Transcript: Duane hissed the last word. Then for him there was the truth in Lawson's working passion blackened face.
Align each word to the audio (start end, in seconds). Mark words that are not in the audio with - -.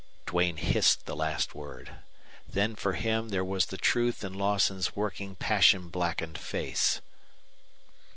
Duane 0.25 0.57
hissed 0.57 1.05
the 1.05 1.15
last 1.15 1.53
word. 1.53 1.97
Then 2.47 2.75
for 2.75 2.93
him 2.93 3.29
there 3.29 3.45
was 3.45 3.67
the 3.67 3.77
truth 3.77 4.23
in 4.23 4.33
Lawson's 4.33 4.95
working 4.95 5.35
passion 5.35 5.89
blackened 5.89 6.39
face. 6.39 7.01